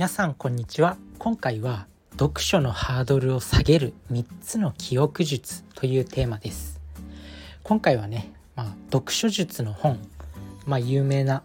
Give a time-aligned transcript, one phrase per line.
[0.00, 0.96] 皆さんこんにちは。
[1.18, 6.80] 今回は読書のハードルを下げる3つの記憶術というテーマです。
[7.64, 9.98] 今回はね、まあ、読書術の本、
[10.64, 11.42] まあ、有名な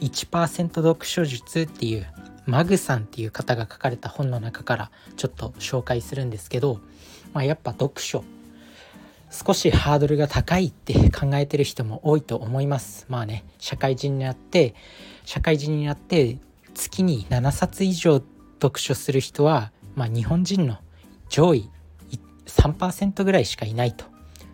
[0.00, 2.06] 1%読書術っていう
[2.46, 6.80] マグさんっていう方が書かれた本の中からちょっと紹介するんですけど、
[7.32, 8.24] まあ、やっぱ読書
[9.30, 13.06] 少しハードルが高いって考えてる人も多いと思います。
[13.08, 14.74] まあね社会人になって
[15.24, 16.38] 社会人になって
[16.74, 18.22] 月に7冊以上
[18.60, 20.78] 読書する人は、まあ、日本人の
[21.28, 21.70] 上位
[22.46, 24.04] 3%ぐらいしかいないと。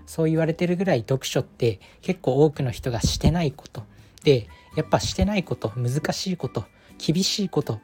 [0.06, 3.84] そう言われてるぐらい読書って結構多くの人がしてないこと。
[4.24, 6.64] でやっぱしてないこと難しいこと
[6.98, 7.80] 厳しいこと、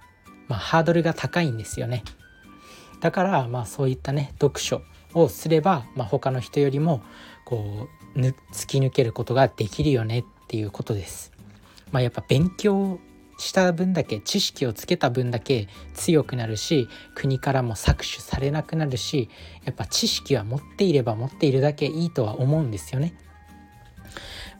[0.49, 2.03] まあ、ハードルが高いんですよね。
[3.01, 4.83] だからまあそういったね読書
[5.15, 7.03] をすれば、まあ、他の人よりも
[7.45, 11.33] こう突き抜けることができるよねっていうことです。
[11.93, 12.99] まあ、やっぱ勉強
[13.39, 19.29] した分だけ知識をつけた分だけ強くなるし国からも搾取されなくなるし
[19.65, 23.15] やっぱ知識は持っていれば持っているだけいいとは思うんですよね。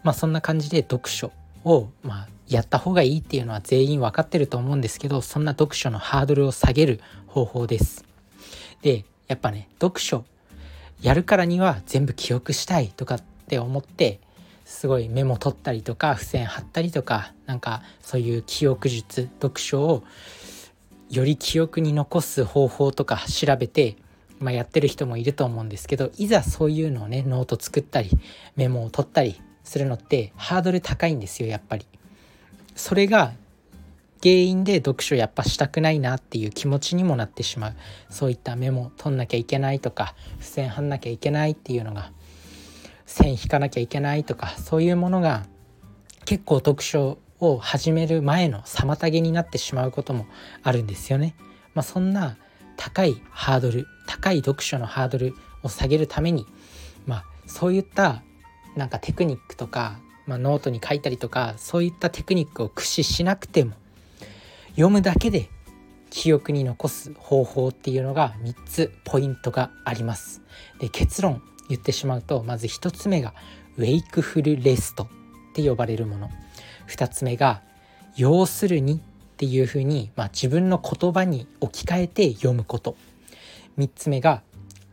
[0.03, 1.33] まあそんな感じで読書
[1.65, 8.05] を、まあ、やった方がいいっていうのは全員分かってると思うんですけどそんな読書のハードルを下げる方法です。
[8.83, 10.25] でやっぱね読書
[11.01, 14.21] やるからには全部記憶したいとかって思って
[14.67, 20.03] すごいメモ取ったりとか付箋貼ったりとかなんかそういう記憶術読書を
[21.09, 23.97] より記憶に残す方法とか調べて、
[24.41, 28.11] まあ、やってる人もいると思うんですけどいざそういうのをねノート作ったり
[28.57, 31.87] メモを取ったりするのってハードル高いんですよやっぱり。
[32.75, 33.33] それが
[34.21, 37.77] 原因で読書やっぱしたくないなっていう気持ちにもなってしまう
[38.11, 42.11] そういったメモ取んなきゃいけないとか付箋貼んなきゃいけないっていうのが
[43.07, 45.47] 線引かなきゃいけないとかそういうものが
[46.25, 50.27] 結構読書を始める前の妨げになってしまうことも
[50.63, 51.37] あるんですよね。
[51.75, 52.37] まあ、そんな
[52.77, 56.47] 高いハードル高い読書のハードルを下げるために、
[57.07, 58.23] まあ、そういった
[58.77, 63.73] なんかテクニックとか、まあ、ノートに書いたりとかそういったテクニックを駆使しなくても
[64.71, 65.49] 読むだけで
[66.11, 70.43] 記憶に残す方法っていうのが3つポイントがあります。
[70.79, 73.35] で結論言ってしまうとまず1つ目が
[73.77, 75.09] wakeful rest っ
[75.55, 76.31] て呼ばれるもの。
[76.89, 77.63] 2つ目が
[78.17, 78.99] 要するにっ
[79.37, 82.97] ていうふうに、まあ、自分の言葉に置き換えて読むこと。
[83.79, 84.43] 3つ目が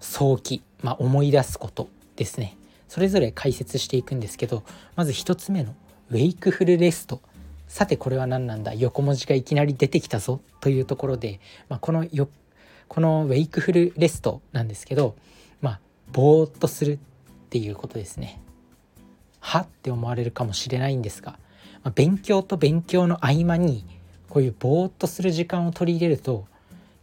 [0.01, 2.57] 想起、まあ、思い出すことですね。
[2.89, 4.63] それぞれ解説していくんですけど
[4.95, 5.73] まず1つ目の
[6.11, 7.21] ウェイクフルレスト。
[7.67, 8.73] さてこれは何なんだ？
[8.73, 10.41] 横文字がいきなり出てきたぞ。
[10.59, 12.27] というところで、まあ、このよ
[12.87, 15.15] このウェイクフルレストなんですけど
[15.61, 15.79] まあ
[16.13, 16.97] ぼーっとするっ
[17.49, 18.39] ていうことですね。
[19.39, 21.33] はって思われるかもしれないんですが、
[21.83, 23.85] まあ、勉強と勉強の合間に
[24.29, 26.45] こういうぼーっとする時間を取り入れると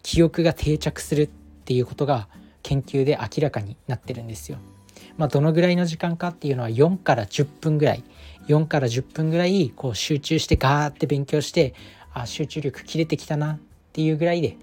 [0.02, 2.28] 記憶が定着するっていうことが
[2.62, 4.58] 研究で明らかになってるんですよ。
[5.16, 8.04] まあ、どのぐらいの時間かっていうのは4から10分ぐらい
[8.48, 11.74] 4から10分ぐらいこう集中してガーって勉強して
[12.12, 13.58] あ集中力切れてきたなっ
[13.92, 14.56] ていうぐらいで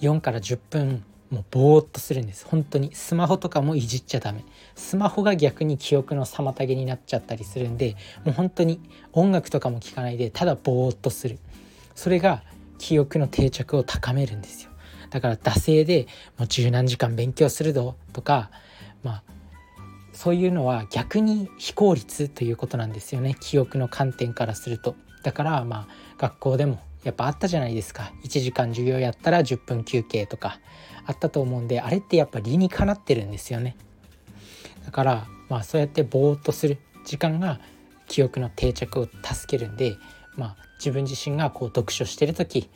[0.00, 2.46] 4から10分もうぼーっとするんです。
[2.46, 2.94] 本当に。
[2.94, 4.44] スマホとかもいじっちゃダメ。
[4.74, 8.80] スマホが逆に記憶の妨げになっちゃったりするんでもう本当に
[9.12, 11.38] 音楽とかも聴かないでただぼーっとする。
[11.94, 12.42] それが
[12.78, 14.70] 記憶の定着を高めるんですよ。
[15.10, 16.06] だから惰性で
[16.38, 18.50] もう十何時間勉強するぞとか
[19.02, 19.22] まあ
[20.12, 23.36] そういうのは逆に非効率ということなんですよね。
[23.40, 24.96] 記憶の観点からすると。
[25.22, 28.12] だからまあ学校でもやっぱあったじゃないですか。
[28.24, 30.60] 1時間授業やったら10分休憩とか。
[31.08, 33.76] あったと思うんであれってやっぱ理にかなってるんですよね。
[34.84, 36.78] だからまあそうやってぼーっとする。
[37.06, 37.58] 時間が
[38.06, 39.96] 記憶の定着を助けるんで
[40.36, 42.68] まあ自分自身がこう読書してる時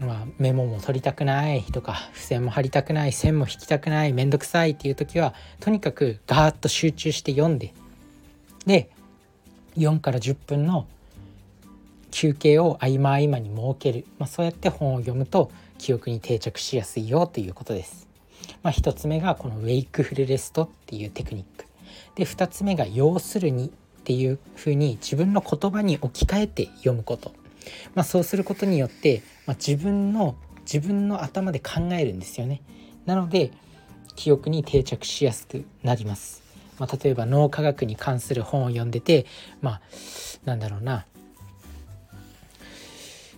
[0.00, 7.72] まあ、メモも取りたくないとか付箋も貼りたくない線も引きたくないめんどくさいっていう時はとにかくガーッと集中して読んで。
[8.66, 8.90] で
[9.76, 10.88] 4から10分の
[12.22, 18.06] 休憩を合間合間に設ける、まあ、そうやって本を読むと記憶に定着しやすいよということです。
[18.62, 21.66] まあ、1つ目がこのウェイクフルレストっていうテクニック
[22.14, 23.70] で2つ目が要するにっ
[24.04, 27.32] ていうふうに自分の言葉に置き換えて読むこと
[27.96, 32.62] まあ、そうすることによって、まあ、自分の自分の頭で考えるんですよね。
[33.04, 33.50] なので
[34.14, 36.40] 記憶に定着しやすくなります。
[36.78, 39.26] まあ、例えば脳科学に関する本を読んでて
[39.60, 39.80] まあ
[40.44, 41.04] なんだろうな、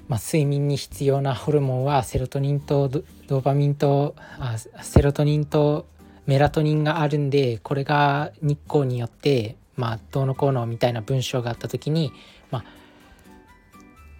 [0.08, 5.86] まあ、睡眠に必要なホルモンはセロトニンとドーパミンとあセロトニンと
[6.26, 12.12] メラトニンがあるんでこれが日光によってまあどうのこうのみたいな文章があった時に
[12.50, 12.64] まあ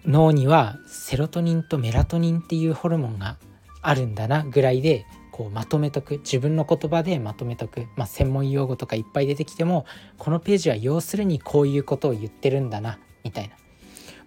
[0.05, 3.37] 脳にはセロトニンとメラトニンっていうホルモンが
[3.81, 9.85] あるんだなぐらいでこうまとめとく自分の言葉でまとめとく、まあ、専門用語とかいっぱい出てきても
[10.17, 13.55] このページは要するにこういうことを言ってるんだなみたいな、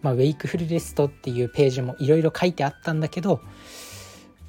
[0.02, 3.40] まあ、ウェイクフルレストっていうページもいろいろ書いてあったんだけど、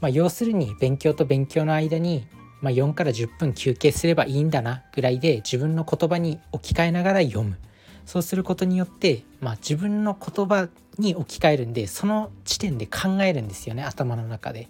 [0.01, 2.27] まあ、要するに勉強と勉強の間に、
[2.61, 7.57] まあ、4から10分休憩すればいいんだなぐらいで自分の言葉に置き換えながら読む。
[8.05, 10.67] そうすることによって、まあ、自分の言葉
[10.97, 14.67] に置き換えるんでその時点で考えるんですよね頭の中で。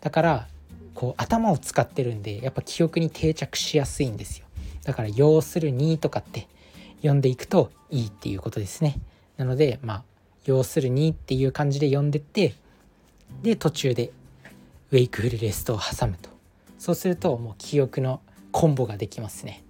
[0.00, 0.48] だから
[0.94, 4.46] こう頭を使ってるんでやっぱ記憶に定着しやすいんですよ。
[4.84, 6.46] だから「要するに」とかって
[6.96, 9.00] 読んでいくといいっていうことですね。
[9.38, 10.04] なのでまあ
[10.44, 12.54] 「要するに」っていう感じで読んでって
[13.42, 14.10] で途中で
[14.92, 16.28] ウェイクフルレストを挟むと
[16.78, 18.20] そうするともう記憶の
[18.52, 19.62] コンボができますね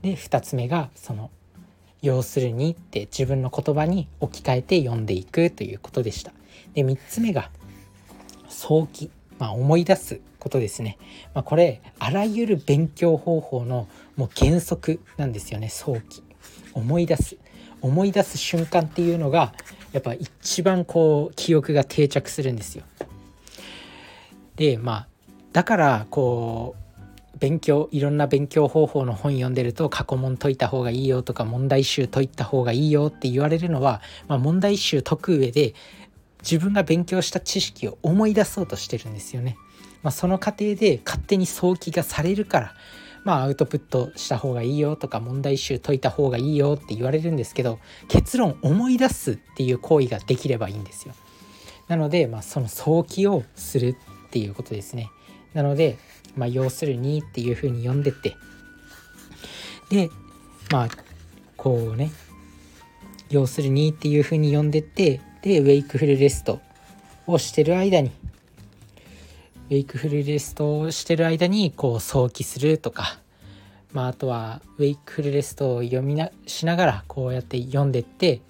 [0.00, 1.30] で2つ目がその
[2.00, 6.32] 「要するに」って自分の言葉に置き換えて読んでいくということでした
[6.74, 7.50] で3つ目が
[8.48, 10.98] 「早期」まあ、思い出すことですね。
[11.34, 16.22] まあ、これあらゆる勉強方法のもう原則なんですよね早期。
[16.74, 17.36] 思い出す
[17.82, 19.52] 思い出す瞬間っていうのが
[19.92, 22.84] やっぱ一番こう記憶が定着するんですよ。
[24.56, 25.06] でまあ
[25.52, 26.82] だからこう
[27.38, 35.74] 勉強いろんな勉強方法の本読んでると過去問解いた方がいいよとか問題集解いた方がいいよって言われるのは、まあ、問題集解く上で
[36.42, 39.56] 自分が勉強した知識を思い出そうとしてるんですよね。
[40.02, 42.74] まあ、その過程で勝手に想起がされるから、
[43.24, 47.78] まあ、アウトプットした方がいいよとか問題集解いた方がいいよって言われるんですけど
[48.08, 51.14] 結論思い出すっていう行為ができればいいんですよ。
[51.88, 53.96] なので、まあ、その想起をする
[54.26, 55.10] っていうことですね。
[55.54, 55.98] なので、
[56.36, 58.36] まあ、要するにっていうふうに読んでって
[59.90, 60.08] で
[60.70, 60.88] まあ
[61.56, 62.10] こうね
[63.30, 66.60] 要するにっていうふうに読んでってでウェイクフルレスト
[67.26, 68.10] をしてる間に
[69.72, 73.18] ウェイクフルレストをしてる間にこう想起するとか、
[73.94, 78.42] まあ、あとはウェイクフルレストを読みなしながらこうやって読んでって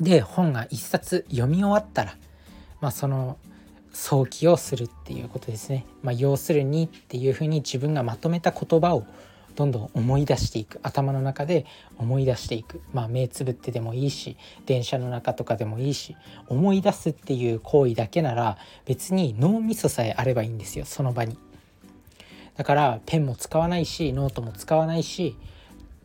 [0.00, 2.16] で本が1冊読み終わったら、
[2.80, 3.38] まあ、その
[3.92, 5.84] 想起をするっていうことですね。
[6.04, 9.04] まあ、要するにっていうふうに自分がまとめた言葉を
[9.54, 11.66] どんどん思い出していく頭の中で
[11.98, 12.80] 思い出していく。
[12.92, 16.16] まあ目つぶってでもいいし電車の中とかでもいいし
[16.48, 21.38] 思い出すっていう行為だけなら別に脳みそさえあればいいんですよその場に。
[22.56, 25.36] だからペンも使わないしノートも使わないし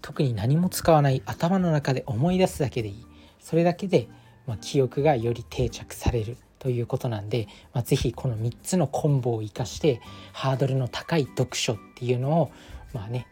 [0.01, 3.05] 特に何も使わない頭の中で思い出すだけでいい。
[3.39, 4.07] それだけで、
[4.45, 10.01] まあ、記憶がより定着されるということなんで、まあ、是非この3つのコンボを生かして
[10.33, 12.51] ハードルの高い読書っていうのを
[12.93, 13.27] まあね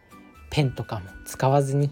[0.56, 1.90] ペンとかも使わずに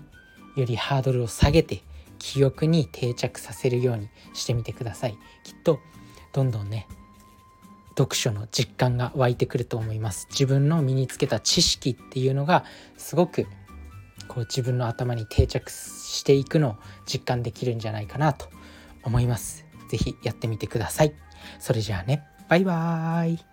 [0.55, 1.83] よりハードルを下げて
[2.17, 5.17] 記憶に定着させるようにしてみてください。
[5.43, 5.81] きっと
[6.31, 6.87] どんどんね
[7.97, 10.27] 読書の実感が湧いてくると思います。
[10.29, 12.63] 自分の身につけた知識っていうのが
[12.95, 13.47] すごく
[14.29, 16.75] こう自分の頭に定着していくのを
[17.05, 18.47] 実感できるんじゃないかなと
[19.03, 19.65] 思います。
[19.89, 21.13] 是非やってみてください。
[21.59, 22.23] それじゃあね。
[22.47, 23.52] バイバーイ。